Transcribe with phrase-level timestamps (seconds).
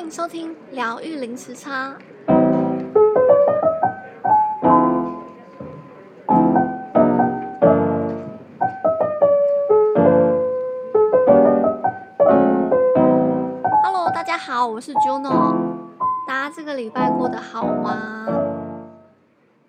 [0.00, 1.94] 欢迎收听疗愈零时差。
[13.82, 15.54] Hello，大家好，我是 Juno。
[16.26, 18.26] 大家这个礼拜过得好吗？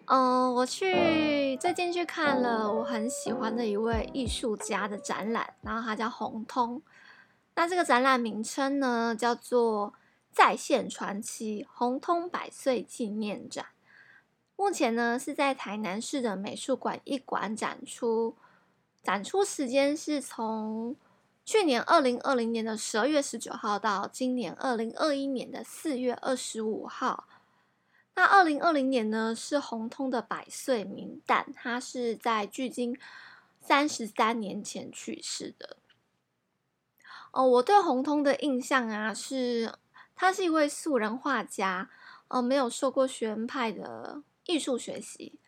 [0.06, 6.82] 嗯、我去最近去看了我很喜欢的一位艺术家的展览，然后他叫洪通。
[7.54, 9.88] 那这个展览名称呢，叫做
[10.32, 13.66] 《再现传奇：洪通百岁纪念展》。
[14.56, 18.36] 目前呢是在台南市的美术馆一馆展出，
[19.04, 20.96] 展出时间是从
[21.44, 27.28] 去年二零二零年的十二月十九号到今年二零二一年的四月二十五号。
[28.14, 32.96] 那二零二零年呢是洪通的百岁冥诞，他是在距今
[33.60, 35.78] 三十三年前去世的。
[37.32, 39.74] 哦，我对洪通的印象啊，是
[40.22, 41.90] 他是一位素人画家，
[42.28, 45.40] 哦，没有受过学院派的艺术学习。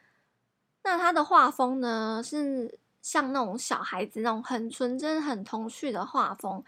[0.82, 6.64] 那他的画风呢，是像那种小孩子那种很纯真、很童趣的画风，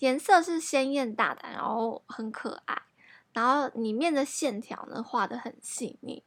[0.00, 2.82] 颜色是鲜艳大胆，然后很可爱，
[3.32, 6.22] 然后里面的线条呢画的很细腻。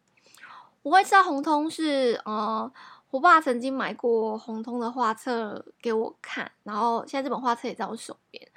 [0.82, 2.72] 我会知道红通是，呃。
[3.12, 8.49] 我爸曾经买过红通的画册给我看，然后现在这本画册也在我手边。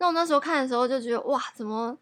[0.00, 1.94] 那我那时候看的时候就觉得，哇，怎么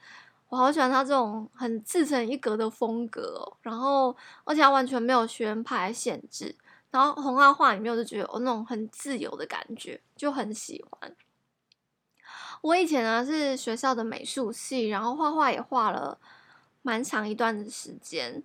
[0.49, 3.57] 我好喜欢他这种很自成一格的风格哦。
[3.61, 6.55] 然后而且他完全没有学院派限制，
[6.93, 11.13] 然后红画画里面我就觉得哦，那种很自由的感觉，就很喜欢。
[12.63, 16.19] 我以前呢是学校的美术系，然后画画也画了
[16.83, 18.43] 蛮长一段的时间。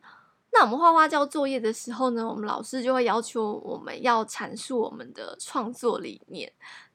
[0.52, 6.52] 那我们画画交作业的时候呢，我们老师就会要求我们要阐述我们的创作理念，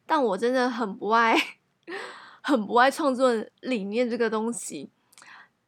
[0.07, 1.37] 但我真的很不爱，
[2.49, 4.91] 很不爱创作理念这个东西，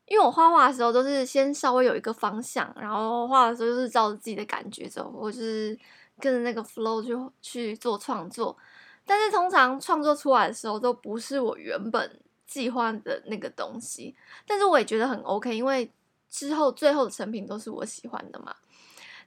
[0.06, 5.78] 因为我画画的时候都是先稍微有一个方向，然后画的时候就是照着自己的感觉走，或是
[6.18, 8.56] 跟着那个 flow 去去做创作，
[9.04, 15.92] 但是通常创作出来的时候都不是我原本计划的那个东西，但是我也觉得很 OK，因为。
[16.32, 18.54] 之后最后的成品都是我喜欢的嘛，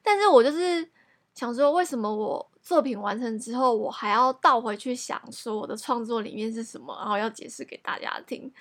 [0.01, 0.89] 但是我就是
[1.35, 8.51] 想说，为什么我作品完成之后，我还要倒回去想说我的创作理念是什么，然后要解释给大家听，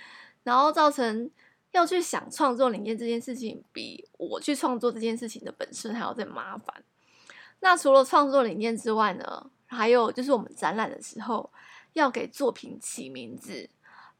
[0.42, 1.30] 然后造成
[1.70, 6.82] 要去想创作理念这件事情，比我去创作这件事情的本身还要再麻烦。
[7.60, 11.50] 那除了创作理念之外呢，还有就是我们展览的时候
[11.92, 13.70] 要给作品起名字，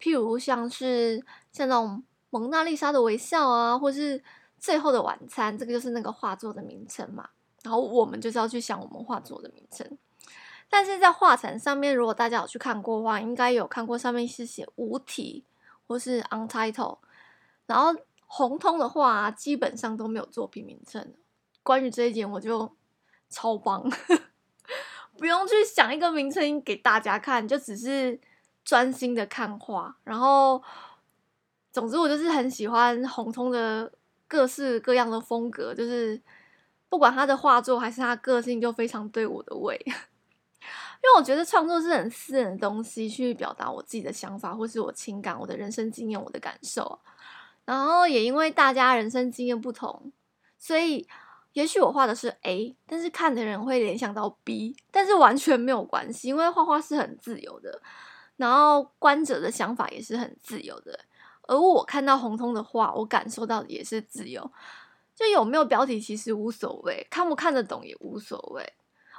[0.00, 1.22] 譬如像是
[1.53, 2.03] 像那种。
[2.34, 4.25] 蒙娜丽莎的微笑啊，或是
[4.59, 7.28] 最后的晚餐，这个就是那个画作的名称嘛。
[7.62, 9.99] 然后我们就是要去想我们画作的名称。
[10.69, 15.45] 但是在画展上面，如果大家有去看过的话，应该有看过上面是写无题
[15.87, 16.99] 或是 untitled。
[17.67, 17.95] 然后
[18.27, 21.15] 红通的画，基本上都没有作品名称。
[21.62, 22.75] 关于这一点，我就
[23.28, 23.89] 超棒，
[25.19, 28.21] 不用去想一个名称给大家看，就只是
[28.65, 30.62] 专心的看画，然后。
[31.75, 33.91] 总之，我就是很喜欢红通的
[34.29, 36.21] 各式各样的风格，就是
[36.92, 39.80] 不管他的画作还是他个性，就非常对我的胃。
[39.86, 46.98] 因为我觉得创作是很私人的东西，去表达我自己的想法，或是我情感、我的人生经验、我的感受。
[47.64, 50.12] 然后也因为大家人生经验不同，
[50.58, 51.08] 所以
[51.54, 57.81] 也许我画的是 A，但是看的人会联想到 B，但是完全没有关系，因为画画是很自由的，
[58.36, 61.00] 然后观者的想法也是很自由的。
[61.48, 64.52] 而我看到红通的画，我感受到的也是自由。
[65.22, 68.72] 就有没有标题其实无所谓，看不看得懂也无所谓。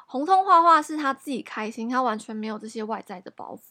[0.05, 3.61] 红通画画是他自己开心，他完全没有这些外在的包袱。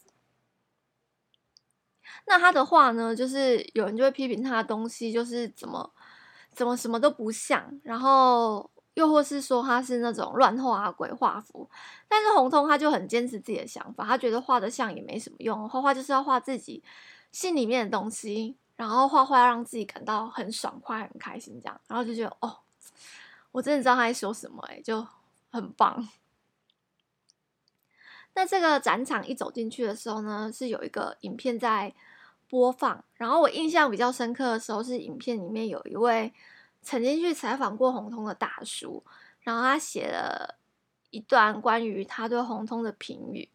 [2.25, 5.93] 那他的画呢，就是有人就会批评他的东西，就是怎么
[6.51, 11.69] 怎么什么都不像，然后又或是说他是那种乱画鬼画符。
[12.07, 16.83] 但是红通他就很坚持自己的想法，他觉得画的像也没什么用，画画就是要画自己。
[17.31, 22.59] 心里面的东西，然后画画让自己感到很爽快、很开心，这样，然后就觉得哦，
[23.51, 25.05] 我真的知道他在说什么，哎，就
[25.51, 26.07] 很棒。
[28.35, 31.93] 那这个展场一走进去的时候呢，是有一个影片在
[32.49, 36.33] 播放，然后我印象比较深刻的时候是影片里面有一位
[36.81, 39.03] 曾经去采访过洪通的大叔，
[39.41, 40.55] 然后他写了
[41.11, 43.47] 一段关于他对洪通的评语。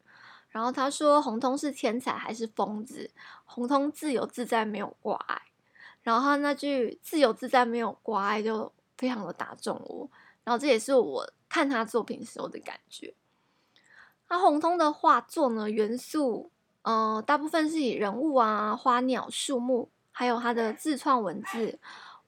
[0.51, 3.11] 然后他说：“洪通是天才还是疯子？
[3.45, 5.43] 洪通自由自在，没有挂碍。”
[6.03, 10.11] 然后他那句“自由自在，没有挂碍”就非常的打中我。
[10.45, 13.13] 然后这也是我看他作品时候的感觉。
[14.29, 16.51] 那红通的画作呢，元素
[16.81, 21.79] 呃大部分是以人物啊、花鸟、树木，还有他的自创文字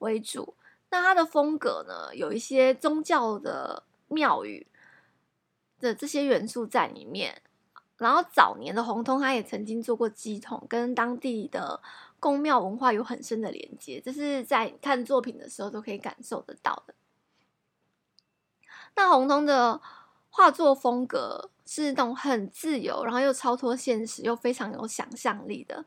[0.00, 0.54] 为主。
[0.90, 4.66] 那他的风格呢，有一些宗教的庙宇
[5.78, 7.40] 的这些元素在里面。
[8.00, 11.78] 然后早年的洪通，他也曾经做过乩童，跟当地的
[12.18, 16.94] 宫庙文化有很深的连接，这是在看作品的时候都可以感受得到的。
[18.96, 19.82] 那洪通的
[20.30, 25.84] 画作风格是那种很自由，然后又超脱现实，又非常有想象力的。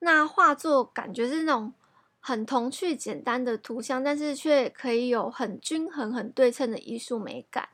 [0.00, 1.72] 那画作感觉是那种
[2.20, 7.70] 很童趣、简单的图像，但是却可以有很均衡、很对称的艺术美感。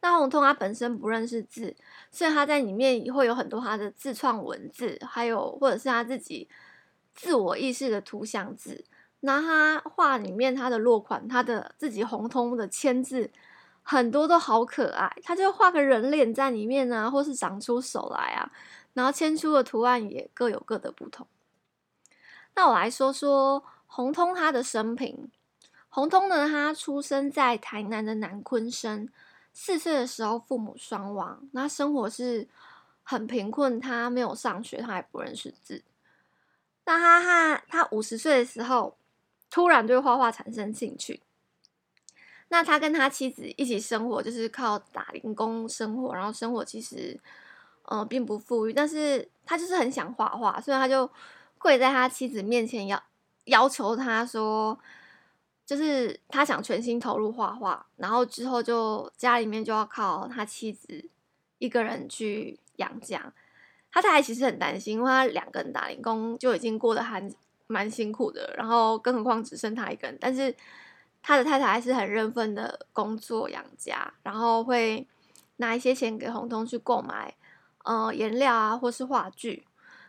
[0.00, 1.74] 那红通他本身不认识字，
[2.12, 6.48] 所以他在里面会有很多他的自创文字，还有或者是他自己
[7.14, 8.84] 自我意识的图像字。
[9.20, 13.28] 那他画里面他的落款，他的自己红通的签字，
[13.82, 15.10] 很多都好可爱。
[15.24, 18.52] 他就画个人脸在里面啊，或是长出手来啊，
[18.92, 21.26] 然后签出的图案也各有各的不同。
[22.54, 25.30] 那我来说说红通他的生平。
[25.88, 29.08] 红通呢，他出生在台南的南鲲鯓。
[29.58, 32.46] 四岁的时候，父母双亡，那生活是
[33.02, 33.80] 很贫困。
[33.80, 35.82] 他没有上学，他也不认识字。
[36.84, 38.98] 那他他他五十岁的时候，
[39.48, 41.22] 突然对画画产生兴趣。
[42.48, 47.18] 那他跟他妻子一起生活，就是靠打零工生活，然后生活其实
[47.84, 51.10] 呃并不富裕，但是他就是很想画画，所以他就
[51.56, 53.02] 跪在他妻子面前要
[53.46, 54.78] 要求他说。
[55.66, 61.10] 就是他想全心投入画画，然后之后就家里面就要靠他妻子
[61.58, 63.32] 一个人去养家。
[63.90, 67.28] 他太太其实很担心，因为他两个人打零工就已经过得还
[67.66, 70.16] 蛮辛苦的，然后更何况只剩他一个人。
[70.20, 70.54] 但是
[71.22, 75.06] 他的太太还是很认份的工作养家，然后会
[75.56, 77.34] 拿一些钱给洪通去购买
[77.84, 79.66] 呃颜料啊，或是画具。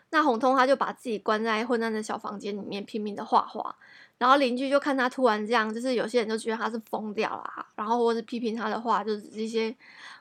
[0.10, 3.76] 那洪通他就把自己关在昏暗的小房间里面拼命的画画，
[4.18, 9.76] 然后邻居就看他突然这样，就是有些人就觉得他是疯掉了，然后或是批评他的话就是一些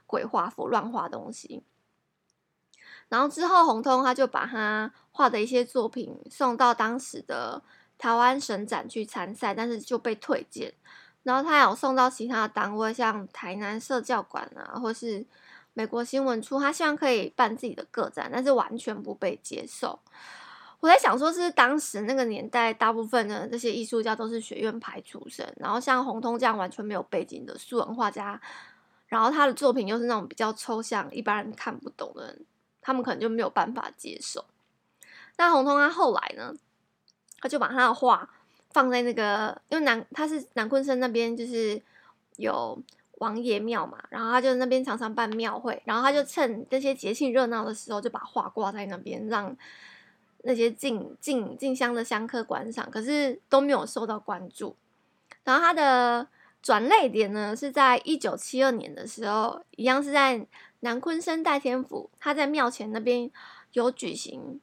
[0.06, 1.62] 鬼画符、乱画东西。
[3.08, 7.62] 然后之后洪通他就把他画的一些作品送到当时的
[7.96, 10.74] 台湾省展去参赛，但是就被退件。
[11.22, 15.26] 然后他有送到其他的单位，像台南社教馆啊，或是。
[15.78, 19.98] 美国新闻处，他希望可以办自己的个展，但是完全不被接受。
[20.80, 28.40] 我在想，说是当时那个年代，大部分的这些艺术家都是学院派出身，然后像洪通这样完全没有背景的素人画家，
[29.06, 32.44] 然后他的作品又是那种比较抽象，一般人看不懂的人，
[32.80, 34.44] 他们可能就没有办法接受。
[35.38, 36.54] 那洪通他后来呢，
[37.40, 38.28] 他就把他的画
[38.70, 41.80] 放在那个，因为南他是南鲲鯓那边，就是
[42.36, 42.82] 有。
[43.18, 49.56] 王爷庙嘛，然后他就那边常常办庙会，然后他就趁这些节庆热闹的时候，就把画挂在那边，让
[50.46, 54.74] 那些进进进香的香客观赏，可是都没有受到关注。
[55.44, 56.26] 然后他的
[56.62, 60.46] 转捩点呢，是在一九七二年的时候，一样是在
[60.80, 63.30] 南鲲鯓代天府，他在庙前那边
[63.72, 64.60] 有举行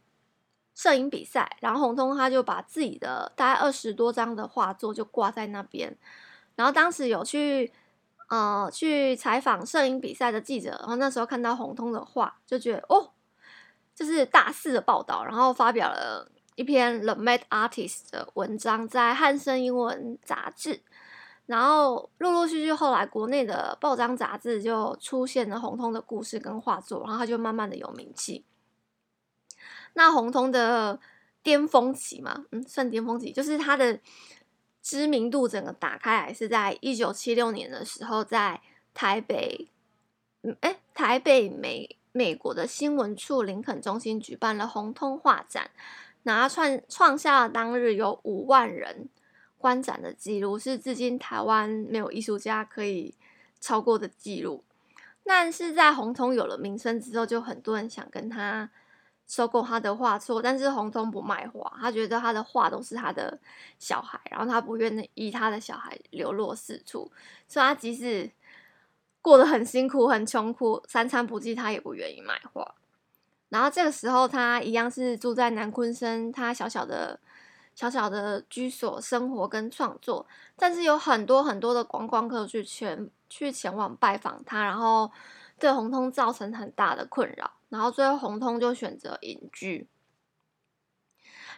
[0.73, 5.95] 摄影比赛，然后洪通他就把自己的大概二十多张的画作就挂在那边，
[6.55, 7.71] 然后当时有去。
[8.29, 13.11] 呃，去采访摄影比赛的记者，然后那时候看到红通的画，就觉得哦，
[13.95, 20.81] 就是大肆的报道，然后发表了一篇《The Mad Artist》的文章，在汉声英文杂志，
[21.45, 28.45] 然后陆陆续续后来国内的报章杂志就出现了红通的故事跟画作，然后他就慢慢的有名气。
[29.93, 30.99] 那红通的
[31.41, 33.99] 巅峰期嘛，嗯，算巅峰期，就是他的。
[34.85, 38.59] 知名度整个打开来是在一九七六年的时候，在
[38.93, 39.69] 台北，
[40.41, 45.69] 嗯哎，台北美美国的新闻处林肯中心举办了红通画展，
[46.23, 49.09] 然后创创下了当日有五万人
[49.57, 53.13] 观展的记录，是至今台湾没有艺术家可以
[53.59, 54.63] 超过的记录。
[55.25, 58.69] 但是在洪通有了名声之后，就很多人想跟他。
[59.25, 63.39] 收购他的画作，但是洪通不卖画，他觉得他的画都是他的
[63.79, 67.09] 小孩，然后他不愿意他的小孩流落四处，
[67.47, 68.29] 所以他即使
[69.23, 72.75] 过得很辛苦、很穷苦，三餐不济，他也不愿意卖画。
[73.49, 77.19] 然后这个时候，他一样是住在南昆生，他小小的、
[77.73, 80.27] 小小的居所生活跟创作，
[80.57, 85.09] 但是有很多很多的观光客去前去前往拜访他，然后
[85.57, 87.51] 对洪通造成很大的困扰。
[87.69, 89.87] 然后最后洪通就选择隐居，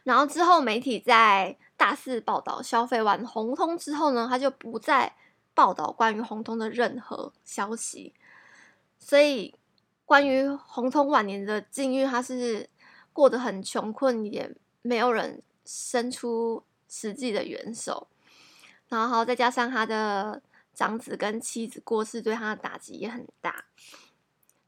[0.03, 5.15] 然后之后媒体在大肆报道消费完洪通之后呢，他就不再
[5.55, 8.13] 报道关于洪通的任何消息，
[9.00, 9.55] 所以
[10.05, 12.69] 关于洪通晚年的境遇，他是
[13.12, 18.07] 过得很穷困，也没有人伸出实际的援手，
[18.89, 20.41] 然后再加上他的
[20.74, 23.65] 长子跟妻子过世，对他的打击也很大。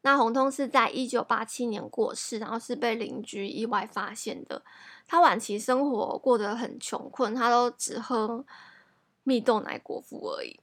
[0.01, 4.63] 那洪通是在一九八七年过世，然后是被邻居意外发现的。
[5.05, 8.45] 他晚期生活过得很穷困，他都只喝
[9.23, 10.57] 蜜豆奶果腹而已。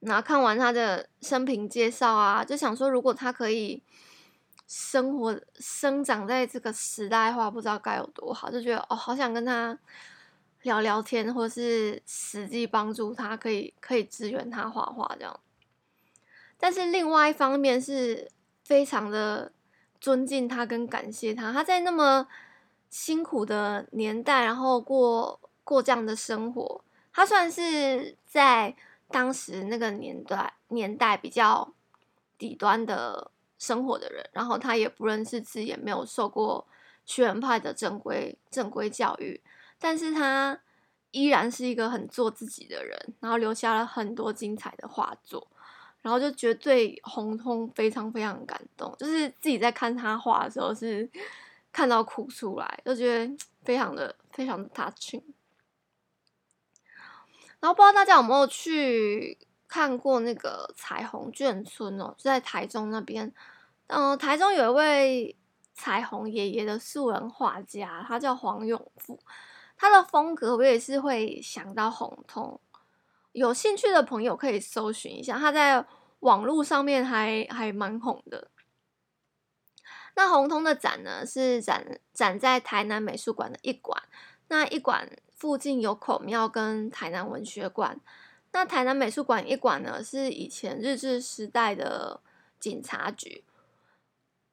[0.00, 3.82] 那看完他的生平介绍啊，就想说，如果他可以
[4.66, 8.50] 生活生长在这个时代话，不知道该有多好。
[8.50, 9.78] 就觉得哦，好想跟他
[10.62, 15.40] 聊聊天，或是实际帮助他，可以可以支援他画画这样。
[16.58, 18.30] 但是另外一方面是
[18.64, 19.52] 非常的
[20.00, 22.26] 尊敬他跟感谢他，他在那么
[22.88, 28.74] 辛苦的年代，然后过过这样的生活，他算是在
[29.10, 31.74] 当时那个年代年代比较
[32.38, 36.66] 底端的生活的人，然后他也不认识字，也没有受过
[37.04, 39.40] 学院派的正规正规教育，
[39.78, 40.58] 但是他
[41.10, 45.46] 依然是一个很做自己的人，然后留下了很多精彩的画作。
[46.02, 51.06] 然后就觉得对洪通非常非常感动，就是自己在看他画的时候是
[51.70, 55.22] 看到哭出来，就觉得非常的非常的 touching。
[57.60, 59.38] 然后不知道大家有没有去
[59.68, 63.32] 看过那个彩虹眷村哦，就在台中那边。
[63.88, 65.36] 嗯、台中有一位
[65.74, 69.20] 彩虹爷爷的素人画家，他叫黄永富，
[69.76, 72.60] 他的风格我也是会想到红通。
[73.32, 75.84] 有兴趣的朋友可以搜寻一下，他在
[76.20, 78.50] 网络上面还还蛮红的。
[80.16, 84.02] 那红通的展呢，是展展在台南美术馆的一馆。
[84.48, 85.08] 那一馆
[85.40, 87.98] 附近有孔庙跟台南文学馆。
[88.52, 92.20] 那台南美术馆一馆呢，是以前日治时代的
[92.60, 93.42] 警察局，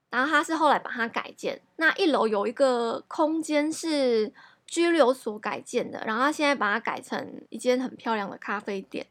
[0.10, 1.62] 然后他是后来把它改建。
[1.76, 4.34] 那一楼有一个空间是。
[4.70, 9.08] 拘留所改建的，然后他现在把它改成一间很漂亮的咖啡店，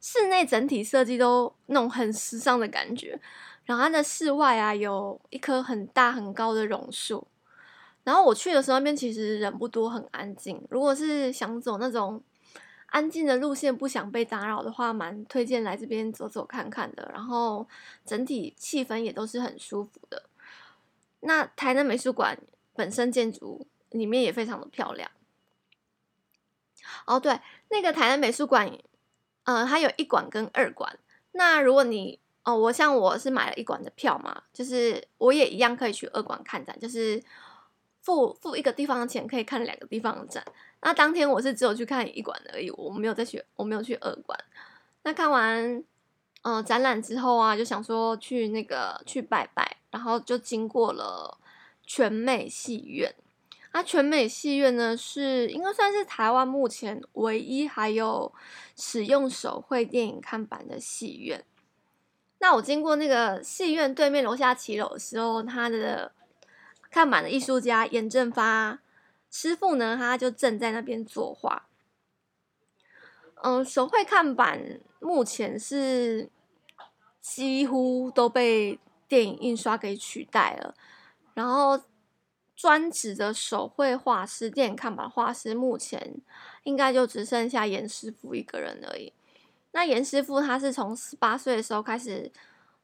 [0.00, 3.20] 室内整体设计都那种很时尚的感觉。
[3.64, 7.28] 然后它的室外啊，有一棵很大很高的榕树。
[8.04, 10.62] 然后我去的时候，那边其实人不多，很安静。
[10.70, 12.22] 如果是想走那种
[12.86, 17.10] 安静的路线，不想被打扰的话，蛮推荐来这边走走看看的。
[17.12, 17.66] 然后
[18.04, 20.24] 整体气氛也都是很舒服的。
[21.20, 22.38] 那台南美术馆
[22.74, 23.66] 本身建筑。
[23.90, 25.10] 里面也非常的漂亮。
[27.06, 27.40] 哦，对，
[27.70, 28.70] 那个台南美术馆，
[29.42, 30.96] 呃，它有一馆跟二馆。
[31.32, 37.20] 那如果你，哦，我像我是买了一馆的票嘛，就是我也一样可以去二馆看展，就是
[38.02, 40.44] 付付一个地方的钱可以看两个地方的展。
[40.82, 44.38] 那当天我是只有去看一馆而已，我没有再去，我没有去二馆。
[45.02, 45.84] 那看完，
[46.42, 51.38] 呃，展览之后啊，就想说去那个去拜拜，然后就经过了
[51.84, 53.14] 全美戏院。
[53.72, 58.32] 那全美戏院呢，是应该算是台湾目前唯一还有
[58.76, 61.44] 使用手绘电影看板的戏院。
[62.40, 66.10] 那我经过那个戏院对面楼下骑楼的时候，它的
[66.90, 68.80] 看板的艺术家严正发
[69.30, 71.68] 师傅呢，他就正在那边作画。
[73.42, 76.28] 嗯，手绘看板目前是
[77.20, 78.78] 几乎都被
[79.08, 80.74] 电影印刷给取代了，
[81.34, 81.80] 然后。
[82.56, 86.20] 专职的手绘画师、电影看板画师，目前
[86.64, 89.14] 应该就只剩下严师傅一个人而已。
[89.70, 92.30] 那严师傅他是从十八岁的时候开始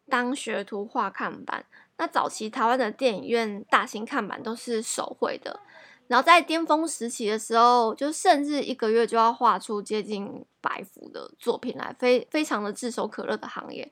[0.09, 1.67] 当学徒画看板。
[1.99, 5.61] 那早期台湾的电影院大型看板都是手绘的，
[6.09, 13.91] 然后在巅峰时期的时候，就甚至一个月就要画出接近百幅的作品来，非非常的炙手可热的行业。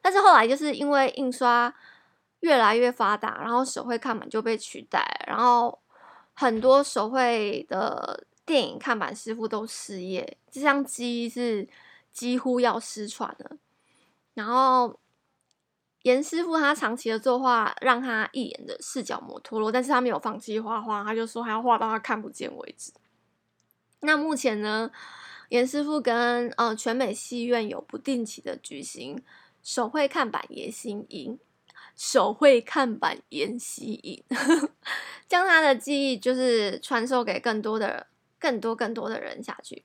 [0.00, 1.74] 但是后来就是因为印刷。
[2.40, 5.76] 越来越发达，然后手绘看板就被取代，然后
[6.34, 11.66] 很多手绘的电影看板师傅都失业，这项技艺是
[12.12, 13.56] 几乎要失传了。
[14.34, 15.00] 然后
[16.06, 22.92] 严师傅他长期的作画让他一眼的视角膜脱落，但是他没有放弃画画，他就说他要画到他看不见为止。
[24.02, 24.88] 那目前呢，
[25.48, 29.20] 严师傅跟呃全美戏院有不定期的举行
[29.64, 31.40] 手绘看板迎新营。
[31.96, 34.22] 手绘看板研习营，
[35.26, 38.06] 将他的技艺就是传授给更多的、
[38.38, 39.82] 更多、更多的人下去，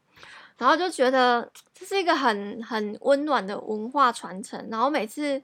[0.58, 4.68] 然后就觉得这是一个很很温暖的文化传承。
[4.70, 5.42] 然后每次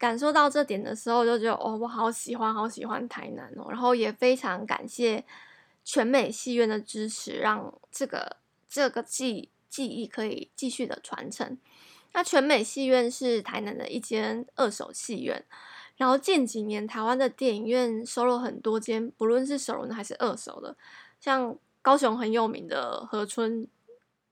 [0.00, 3.66] 感受到这点的时候，就觉得哦，我好喜欢，好喜欢台南哦。
[3.68, 5.22] 然后也非常感谢
[5.84, 11.58] 全美戏院的支持，让这个这个技技艺可以继续的传承。
[12.14, 15.44] 那全美戏院是台南的一间二手戏院。
[15.98, 20.74] 然后近几年台湾的电影院收了很多间，不论是首轮还是二手的，
[21.20, 23.68] 像高雄很有名的河村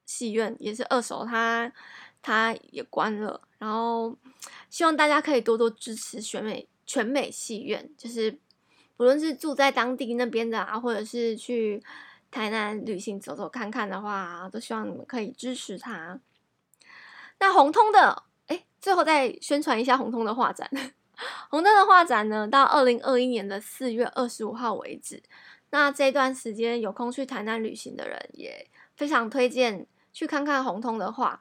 [0.07, 1.71] 戏院也是二手，它
[2.23, 3.43] 它也关了。
[3.59, 4.17] 然后
[4.71, 8.39] 希望大家可以多多支持选美全美戏院，就是
[8.97, 11.83] 不论是住在当地那边的啊，或者是去
[12.31, 16.19] 台南旅行走走看看的话，都希望你们可以支持它。
[17.41, 20.69] 那红通的，哎，最后再宣传一下红通的画展。
[21.51, 25.23] 红通的画展呢，到二零二一年的四月二十五号为止。
[25.71, 31.41] 那这段时间有空去台南旅行的人，也非常推荐去看看红通的画，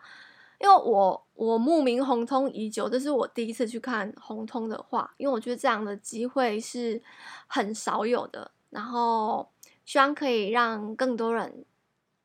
[0.59, 7.01] 因为我我慕名红通已久，这是我第一次去看红通的画，因为我觉得这样的机会是
[7.47, 8.51] 很少有的。
[8.69, 9.49] 然后
[9.85, 11.63] 希望可以让更多人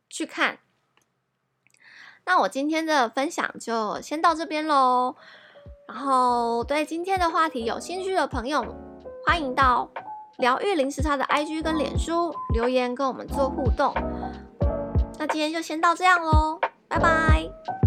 [0.08, 0.58] 去看。
[2.24, 5.14] 那我今天的分享就先到这边喽。
[5.86, 8.64] 然后对今天的话题有兴趣的朋友，
[9.26, 9.90] 欢迎到
[10.38, 13.92] 疗愈零时差的 IG 跟脸书留言跟我们做互动。
[15.18, 16.58] 那今天就先到这样喽，
[16.88, 17.81] 拜拜。